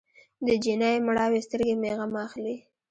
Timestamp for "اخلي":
2.25-2.55